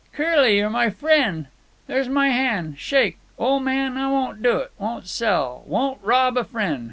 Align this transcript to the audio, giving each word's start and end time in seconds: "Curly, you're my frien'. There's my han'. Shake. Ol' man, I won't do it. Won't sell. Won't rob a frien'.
"Curly, 0.13 0.57
you're 0.57 0.71
my 0.71 0.89
frien'. 0.89 1.45
There's 1.85 2.09
my 2.09 2.31
han'. 2.31 2.75
Shake. 2.75 3.19
Ol' 3.37 3.59
man, 3.59 3.97
I 3.99 4.09
won't 4.09 4.41
do 4.41 4.57
it. 4.57 4.71
Won't 4.79 5.05
sell. 5.07 5.61
Won't 5.67 5.99
rob 6.01 6.37
a 6.37 6.43
frien'. 6.43 6.79